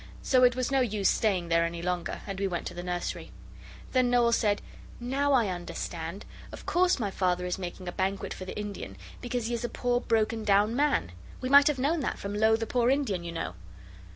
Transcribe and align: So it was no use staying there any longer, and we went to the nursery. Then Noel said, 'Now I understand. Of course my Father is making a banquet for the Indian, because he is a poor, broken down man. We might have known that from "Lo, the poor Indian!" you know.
So 0.23 0.43
it 0.43 0.55
was 0.55 0.71
no 0.71 0.79
use 0.81 1.09
staying 1.09 1.49
there 1.49 1.63
any 1.63 1.83
longer, 1.83 2.21
and 2.25 2.39
we 2.39 2.47
went 2.47 2.65
to 2.65 2.73
the 2.73 2.81
nursery. 2.81 3.31
Then 3.91 4.09
Noel 4.09 4.31
said, 4.31 4.59
'Now 4.99 5.31
I 5.33 5.49
understand. 5.49 6.25
Of 6.51 6.65
course 6.65 6.99
my 6.99 7.11
Father 7.11 7.45
is 7.45 7.59
making 7.59 7.87
a 7.87 7.91
banquet 7.91 8.33
for 8.33 8.43
the 8.45 8.57
Indian, 8.57 8.97
because 9.21 9.45
he 9.45 9.53
is 9.53 9.63
a 9.63 9.69
poor, 9.69 10.01
broken 10.01 10.43
down 10.43 10.75
man. 10.75 11.11
We 11.39 11.49
might 11.49 11.67
have 11.67 11.77
known 11.77 11.99
that 11.99 12.17
from 12.17 12.33
"Lo, 12.33 12.55
the 12.55 12.65
poor 12.65 12.89
Indian!" 12.89 13.23
you 13.23 13.31
know. 13.31 13.53